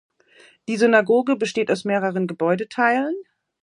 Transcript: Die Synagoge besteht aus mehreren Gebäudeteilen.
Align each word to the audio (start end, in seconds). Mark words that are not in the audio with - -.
Die 0.67 0.77
Synagoge 0.77 1.35
besteht 1.35 1.69
aus 1.69 1.85
mehreren 1.85 2.25
Gebäudeteilen. 2.25 3.13